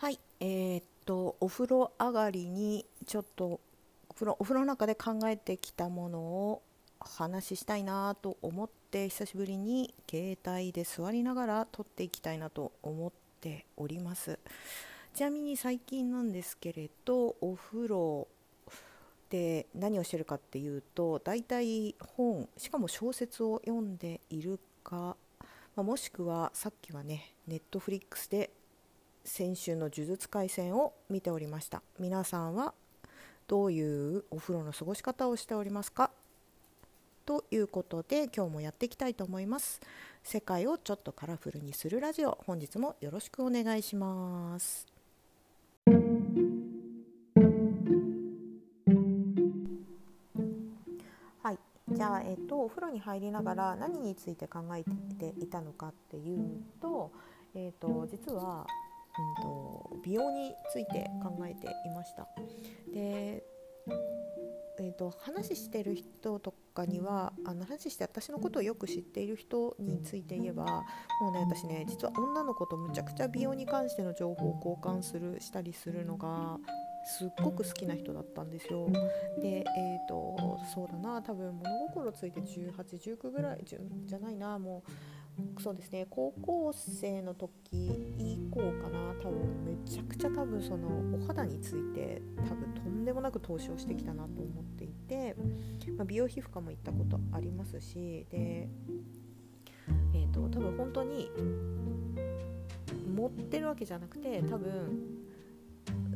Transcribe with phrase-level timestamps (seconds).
[0.00, 3.60] はい、えーっとお風呂上がりにちょっと
[4.08, 6.62] お風呂お風呂の中で考えてきたものを
[6.98, 14.38] 話したいなと思って久しぶりに携帯で座りながら撮っていきたいなと思っております。
[15.14, 18.26] ちなみに最近なんですけれどお風呂
[19.28, 28.48] で何をしてるかっていうと大体本しかも小説を読んでいるか、まあもしくはさっきはねネットフリックスで
[29.24, 31.82] 先週の呪術廻戦を見ておりました。
[31.98, 32.74] 皆さんは
[33.46, 36.10] どういうお風呂の過ごし方をしておりますか？
[37.26, 39.80] ということで今日もやっていきたいと思います。
[40.24, 44.86] 世界をちょっとカラフルにするラジオ本日もよろしくお願いします。
[51.42, 51.58] はい。
[51.92, 54.84] じゃあ、えっと、お風呂に入りながら何について考え
[55.18, 57.10] ていたのかっていうと,、
[57.54, 58.66] えっと実は
[59.20, 62.28] うんと、美容について考えていました
[62.92, 63.42] で、
[64.78, 70.64] えーと、話してる人とかにはあの話して私のことをよく知っている人について言えば
[71.20, 76.58] もうね私ね実は女の子とむちゃくちゃ美容に関しての情報を交換するしたりするのが
[77.04, 78.88] すっごく好きな人だったんですよ。
[79.40, 84.90] で、えーと、そうだな多分物心ついて1819ぐらいじゃないなもう
[85.58, 86.06] そうですね。
[86.08, 87.50] 高校生の時
[88.18, 89.14] 以降かな。
[89.22, 90.88] 多分めちゃくちゃ多分その
[91.22, 95.36] お肌について多分とんでもなく投資をしてきたなと思っていて、
[95.96, 98.68] まあ、美容皮膚科も行ったことありますしで、
[100.14, 101.30] えーと、多分本当に
[103.14, 105.20] 持ってるわけじゃなくて多分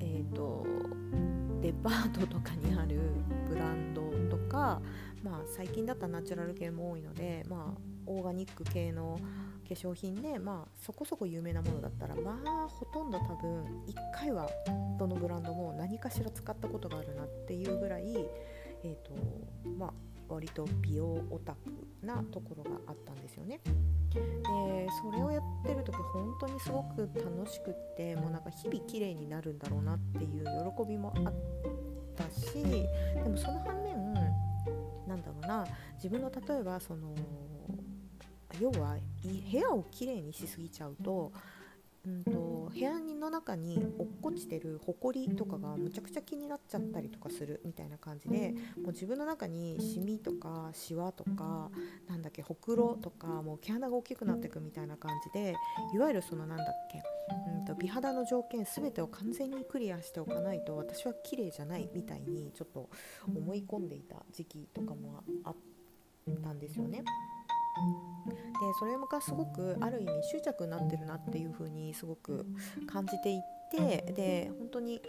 [0.00, 0.66] えーと、
[1.60, 2.98] デパートとかにある
[3.48, 4.80] ブランドとか、
[5.22, 9.18] まあ、最近だったらナチュラル系も多いので、まあ、オーガニック系の
[9.68, 14.48] 化粧品で、まあ、そこそこ有名なものだったらまあほとんど多分1回は
[14.98, 18.16] どのブランドも何かしら使ったことがあるなっていうぐらい、
[18.82, 19.12] えーと
[19.78, 19.92] まあ、
[20.28, 21.58] 割と美容オタク
[22.06, 23.60] なところがあったんですよね。
[24.14, 30.44] でそれをやってる時本当にすごく楽しくってもうなんか日々綺麗になるんだろうなっていう
[30.76, 31.34] 喜びもあっ
[32.16, 34.14] たしでもその反面
[35.06, 35.66] なんだろうな
[35.96, 37.14] 自分の例えばその
[38.60, 38.96] 要は
[39.50, 41.32] 部屋をきれいにしすぎちゃうと
[42.06, 51.70] うんと、部屋の中に落っこちてるほこりとかがむちゃくちゃ気になっちゃったりとかするみたいな感じでもう自分の中にシミとかシワとか
[52.08, 55.54] なんだっけほくろとかもう毛穴が大きくなっていくみたいな感じで
[55.94, 57.02] いわゆるそのなんだっけ
[57.58, 62.88] うんと美肌の条件全てを完全にクリアしておかないと私は綺麗じゃないみたいにちょっと
[63.26, 65.56] 思い込んでいた時期とかもあっ
[66.42, 67.02] たんですよね。
[68.60, 72.44] でそれがすごくある意味執着になってるなっていう風にすごく
[72.90, 73.40] 感じていっ
[73.70, 75.00] てで本当に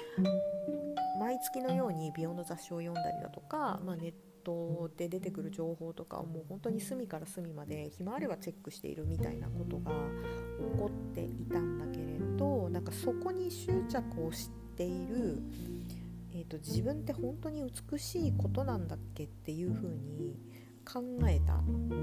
[1.20, 4.14] 毎月のように美容の雑誌を読んだりだとか、まあ、ネッ
[4.44, 15.42] トで出てくる情報とかをもう本当に隅から隅まで暇あればチェックしているみたいなことが起こっていたんだけれどなんかそこに執着をしている、
[16.34, 20.38] えーと、自分って本当に美しいことなんだっけっていう風に
[20.92, 21.54] 考えた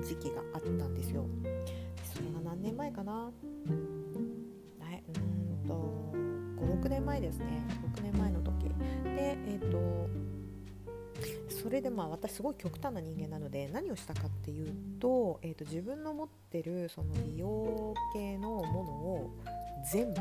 [0.06, 1.26] 時期があったんですよ。
[2.14, 3.32] それが何年前かな？
[3.68, 4.16] うん
[5.66, 6.12] と
[6.56, 7.64] 56年前ですね。
[7.96, 8.68] 6年前の時。
[9.04, 10.08] でえっ、ー、と
[11.66, 19.30] それでまあ私すごい極端な人間なので何をしたかっていうと,、えーと、自分の持ってるその美容系のものを
[19.90, 20.20] 全部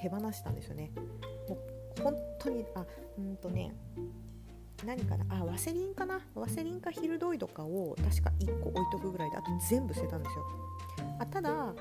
[0.00, 0.90] 手放したんですよね。
[1.48, 1.56] も
[1.98, 2.86] う本当にあ
[3.18, 3.74] うんとね
[4.84, 5.24] 何かな？
[5.40, 6.20] あワセリンかな？
[6.34, 10.44] ワセリンかヒルドイドかを確か1個置いとくぐらいであと全部捨てたんですよ。
[11.20, 11.74] あただ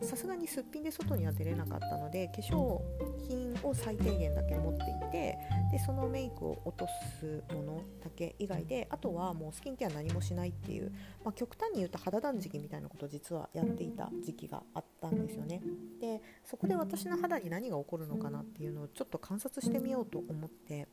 [0.00, 2.80] さすがにすっぴんで外には出れなかったので化粧
[3.28, 5.38] 品を最低限だけ持っていて
[5.72, 6.86] でそのメイクを落と
[7.20, 10.92] すものだけ以外であとはもうスキンケア何もしないっていう、
[11.24, 15.60] まあ、極端に言うと肌断食みたいなことを実はやっていた時期があったんですよね。
[16.00, 20.88] でそこで私の肌に何が起こるのかなっていうのをちょっと観察してみようと思って。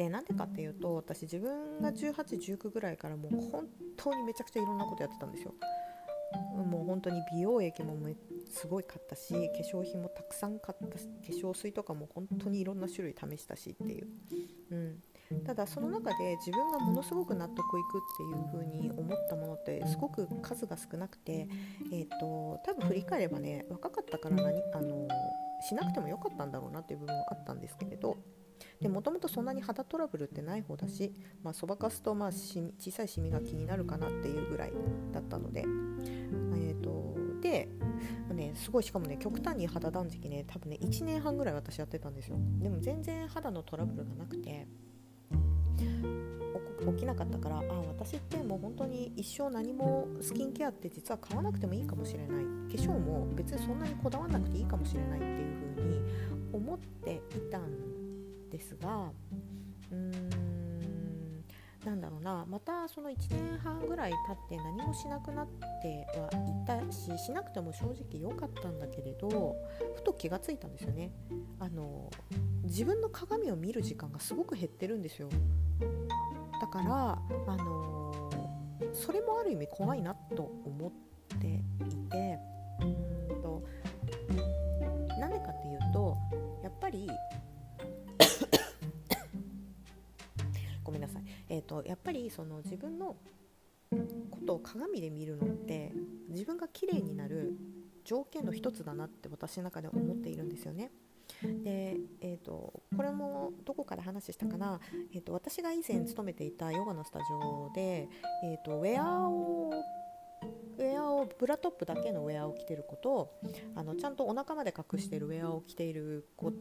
[0.00, 3.66] でなんでかっていうと私自分が1819ぐらいからもう本
[3.98, 5.52] 当にめちゃくちゃいろんなことやってたんですよ。
[6.56, 7.94] もう本当に美容液も
[8.48, 14.08] すごい買ったし化粧品もたくさん買ったし化粧水とかも本当にいろんな種類試したしっていう、
[14.70, 21.48] うん、ただその中で自分がものすごく納得いくっていう風に思ったものってすごく数が少なくて、
[21.92, 25.08] えーと、多分振り返ればね若かったから何あの
[25.68, 28.16] しなくてもよかったんだろうなっていう部分はあったんですけれど
[28.80, 31.12] でもともとそんなに肌トラブルってない方だし、
[31.42, 34.72] まあ、そばかすとまあし小さいシミが気になるかなっていうぐらい
[35.12, 37.68] だったので、えーと、で
[38.34, 42.36] ね、すごいしかもね極端に肌断食ね多分ね1年半ぐらい私やってたんですよ。
[42.58, 44.66] でも全然肌のトラブルがなくて
[46.86, 52.44] 起きなかったからあ私ってもう本当に一生何もスキンケアって実は買わなくてもいいかもしれない。
[52.44, 56.00] 化粧も別にそんなにこだわらなくていいかもしれないっていう風に
[56.52, 57.99] 思っていたん
[58.60, 59.10] ですが
[59.90, 61.44] うーん
[61.84, 62.44] なんだろうな。
[62.46, 65.48] またその1年半ぐらい経って何もしなくなっ
[65.80, 69.56] てはいたししなくても正直良かったんだけれど
[69.96, 71.10] ふと気がついたんですよね。
[71.58, 72.10] あの
[72.64, 75.30] 自分の鏡を見る時間がすごく減ってるんですよ。
[76.60, 78.30] だからあの
[78.92, 81.46] それもある意味怖いなと思って
[81.86, 82.38] いて
[82.82, 83.62] うんと
[85.18, 86.14] なんでかっていうと
[86.62, 87.08] やっぱり
[91.00, 93.16] めんなさい、えーと、やっぱりその自分の
[94.30, 95.92] ことを鏡で見るのって
[96.28, 97.54] 自分が綺麗になる
[98.04, 100.90] 条件の一つだなって私の中で思っているんですよね。
[101.42, 104.80] で、えーと、これもどこから話したかな、
[105.14, 108.08] えーと、私が以前勤めていたヨガのスタジオで、
[108.44, 109.72] えーと、ウェアを
[110.78, 113.32] ウェアをブラトップだけのウェアを着てる子と
[113.76, 116.52] あのちゃんとお腹まで隠してるウェアを着ている子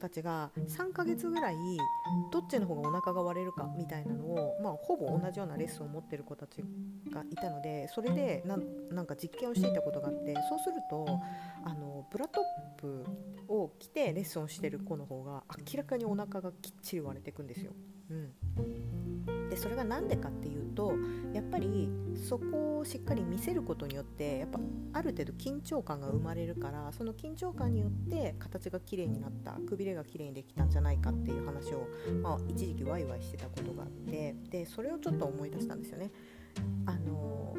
[0.00, 1.56] たちが3ヶ月ぐらい
[2.32, 6.62] どっちの方がお腹が割れるかみたいなのを、まあ、ほぼ同じようなレッスンを持ってる子たち
[7.10, 8.44] がいたのでそれで
[8.90, 11.06] なんか実験をしていたことがあってそうすると
[11.64, 13.04] あのブラトップ
[13.48, 17.72] を着てレッスンをしてる子の方が明らかにお腹がきっちり割れていくんですよ。
[18.10, 20.92] うんでそれが何でかっていうと
[21.32, 21.88] やっぱり
[22.28, 24.58] そこをしっかり見せることによってやっぱ
[24.92, 31.86] ある程度緊張感が生まれるからその緊張感によって形が綺麗になったくびれが綺麗にできたんじゃないかっていう話を、
[32.22, 36.10] まあ、一時期ワイワイしてたことがあってでそれをちょっと思い出したんですよね。
[36.86, 37.54] あの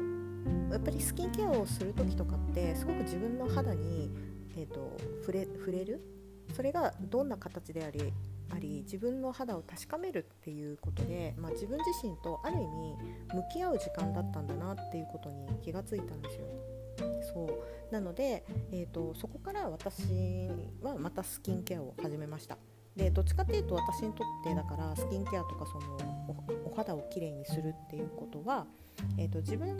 [0.70, 4.10] やっぱりスキンケアをする時とかってすごく自分の肌に、
[4.56, 6.00] えーと、触れ触れる？
[6.54, 8.12] それがどんな形であり
[8.50, 12.96] あり自分の肌を確かめるっていうことで、まあ、自分自身とある意味
[13.34, 16.46] 向き合う時間だったんだなっていうことに気がついたんですよ。
[17.22, 17.46] そ
[17.90, 20.48] うなので、えーと、そこから私
[20.80, 22.56] はまたスキンケアを始めました。
[22.96, 25.98] でどっちかっていうと私にとってだからスキンケアとかその
[26.64, 28.66] お肌をきれいにするっていうことは、
[29.18, 29.76] えーと、自分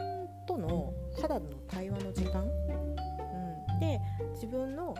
[0.47, 4.01] との肌の対話の時間、うん、で
[4.35, 4.95] 自分の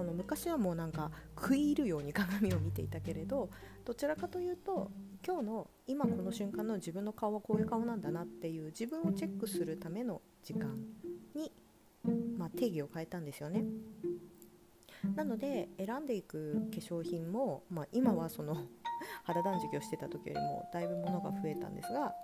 [0.00, 3.50] その昔はもうなんか食い入るように鏡を見ていたけれど
[3.84, 4.90] どちらかというと
[5.26, 10.74] 今日の今この瞬間の自分の顔はこういう顔なんだなっていう自分をチェックするための時間
[11.34, 11.52] に、
[12.38, 13.66] まあ、定義を変えたんですよね。
[15.14, 18.56] なので選んでいく化粧品も、まあ、今はその
[19.24, 22.14] 肌断食をしてた時よりもだいぶ物が増えたんですが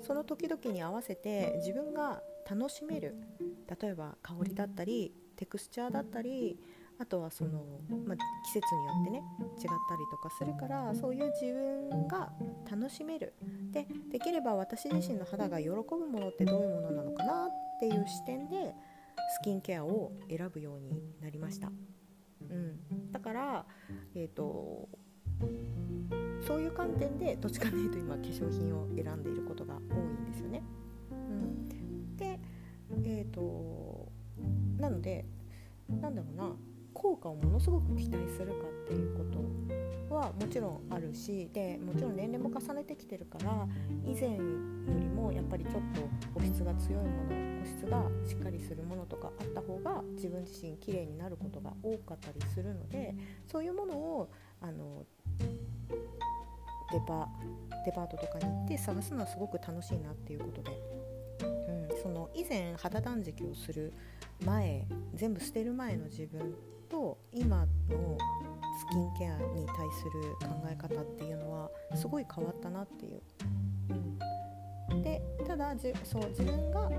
[0.00, 3.14] その時々に合わせて自分が楽しめる
[3.80, 6.58] 例えば香りだったりテクスチャーだったり
[6.98, 8.16] あとはその、まあ、
[8.46, 9.70] 季節によってね違ったり
[10.10, 12.32] とかするからそういう自分が
[12.70, 13.34] 楽しめる。
[13.72, 18.74] でできれば私自身の肌が喜ぶものってどういうものなのかなっていう視点で
[19.28, 21.70] スキンケアを選ぶようになりました、
[22.48, 23.66] うん、だから、
[24.14, 24.88] えーと、
[26.46, 30.62] そういう観点でどっちかというと今化粧品を選んでいることが多いんですよね、
[31.10, 32.38] うん、で
[33.04, 34.10] えっ、ー、と
[34.78, 35.24] なので
[35.88, 36.56] なんだろうな
[36.96, 39.24] 効果をものすごく期待するかっていうこ
[40.08, 43.66] とはもちろんあるしでもちろん年齢も重ねてきてるから
[44.04, 44.38] 以前よ
[44.98, 46.00] りもやっぱりちょっと
[46.38, 53.14] 保湿が強いもの保湿がしっかりするものとかあった方が自分自身綺麗になることが多かったりするので
[53.50, 54.30] そういうものを
[54.62, 55.04] あの
[56.92, 57.28] デパ
[57.84, 60.70] デパートとかに行って探すのはすごく楽しいなっていうことで、
[61.44, 63.92] うん、その以前肌断食をする
[64.44, 66.54] 前全部捨てる前の自分
[66.88, 68.18] と今の
[68.78, 73.22] スキンケアに対する考え方っていうのはすごい変わったなっていう。
[75.02, 76.90] でただじそう自分が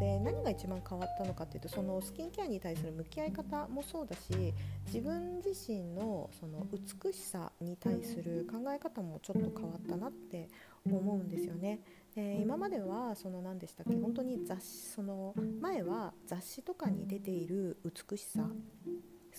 [0.00, 4.54] で何が一番変わったのかっていうとそのスキンケアに対する向き合い方もそうだし
[4.86, 10.48] 自分自身のその美しさに対する考え方もちょっと変わったなって
[10.86, 11.80] 思うんですよね。
[12.14, 18.48] で今まではその何でしたっけ本当に雑誌その前は雑誌とかに出ている美しさ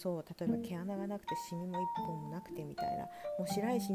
[0.02, 1.78] そう例えば毛穴がなくてシミも1
[2.08, 3.04] 本もなくてみたいな
[3.38, 3.94] もう白石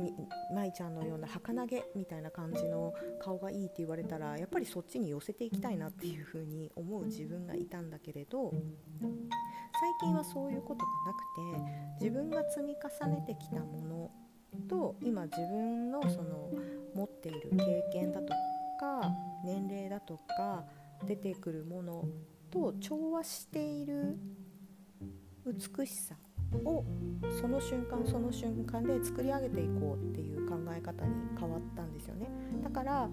[0.55, 8.53] 舞ちゃんのような儚げみたいな感じの顔がいいって言われたらやっぱりそっちに寄せていきたいなっていう風に思う自分がいたんだけれど
[9.01, 9.11] 最
[10.01, 14.11] 近はそういうことがなくて自分が積み重ねてきたもの
[14.69, 16.53] と今自分のその
[16.95, 18.29] 持っている経験だと
[18.79, 19.11] か
[19.45, 20.65] 年齢だとか
[21.05, 22.05] 出てくるもの
[22.51, 24.17] と調和している
[25.47, 26.17] 美しさ
[26.65, 26.85] を
[27.41, 32.29] その瞬間その瞬間で作り上げていこうっていう考え方に変わったんですよね。
[32.62, 33.09] だから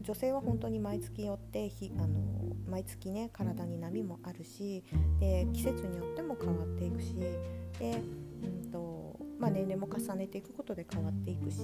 [0.00, 4.84] 女性は本当に毎月よってひあの毎月ね体に波もあるし
[5.20, 8.02] で季節によっても変わっていくしで、
[8.42, 11.58] うんとまあ、年齢も重ねていくことで変わっていくし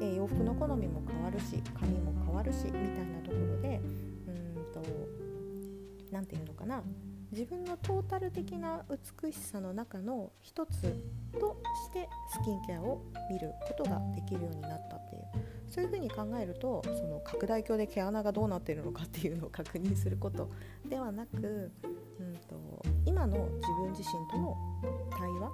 [0.00, 3.80] で洋服の好みも変わるし髪も変わるしみたいなところで
[4.26, 4.82] うんと
[6.10, 6.82] 何て言うのかな。
[7.30, 8.84] 自分のトータル的な
[9.22, 10.80] 美しさの中の一つ
[11.38, 15.22] としてスキンケアを見ることができるようになったっていう
[15.68, 20.48] そういうふうに考えるとその拡大鏡で毛穴がどうなっているのかっていうのを確認すること
[20.88, 21.70] ではなく、
[22.18, 24.56] うんと、今の自分自身との
[25.10, 25.50] 対話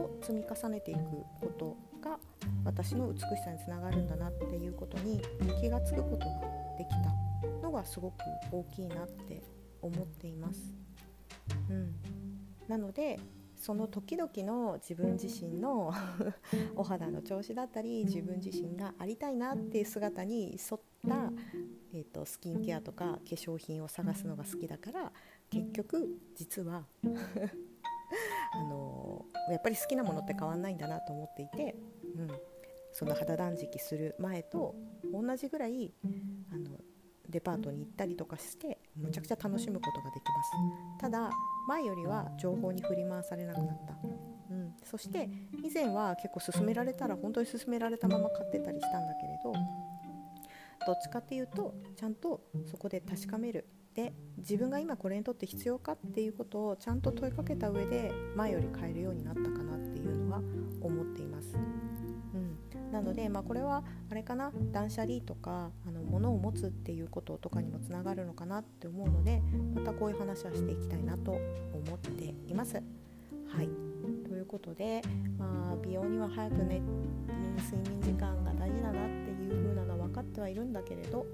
[0.00, 1.00] を積み重ねていく
[1.40, 2.18] ことが
[2.64, 5.20] 私の美しさにつながるんだなっていうことに
[5.60, 6.26] 気が付くことが
[6.78, 8.14] できたのがすごく
[8.52, 9.42] 大きいなって
[9.82, 10.74] 思っています。
[11.70, 11.94] うん、
[12.68, 13.18] なので
[13.56, 15.92] その時々の自分自身の
[16.76, 21.32] お肌の調子だったり自分自身がありたいなっていう姿に沿った、
[21.92, 25.12] えーと、スキンケアとか化粧品を探すのが好きだから
[25.50, 26.86] 結局実は
[28.52, 31.76] あの、やっぱり好きなものって変わんないんだなと思っていて、
[32.14, 32.28] うん、
[32.92, 34.74] その肌断食する前と
[35.12, 35.92] 同じぐらい
[36.52, 36.78] あの
[37.28, 40.50] デパートに行ったりとかしてむちゃくちゃ楽しむことができます。
[41.00, 41.30] ただ
[41.68, 43.94] 前よりは情報に振り回されなくなった、
[44.50, 45.28] うん、そして
[45.62, 49.52] 以前は結構勧められたら本当に勧められたまま買ってたりしたんだけれど
[50.86, 53.66] どっちかっていうとちゃんとそこで確かめる。
[53.94, 60.42] で自分が今これにとって必要かっていうことをちゃんと問いかけた上で前より買えるようになったかなっていうのは
[60.82, 61.56] 思っています。
[62.36, 62.92] うん。
[62.92, 64.52] なので、まあ、これはあれかな？
[64.72, 69.42] 断捨離とかあの物を持つっていうこととかにもつながるのかなって思うので
[69.74, 71.40] またこういう話はしていきたいなと思
[71.94, 72.74] っています。
[72.74, 72.80] は
[73.62, 73.68] い。
[74.28, 75.02] ということで、
[75.38, 76.80] まあ、美容には早くね
[77.58, 81.26] 睡眠時間が大事だなっていう風なのは分かってはいるんだけれど、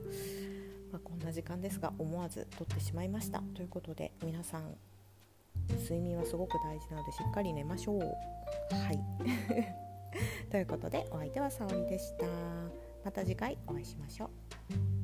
[0.91, 3.43] まあ、こんな時間ですが思わず撮ってしまいました。
[3.55, 4.63] ということで皆さん
[5.83, 8.01] 睡眠はすごく大事なのでしっかり寝ましょう。
[8.01, 8.07] は
[8.93, 9.82] い。
[10.51, 12.27] ということでお相手は沙織でした。
[13.05, 15.02] また次回お会いしましょう。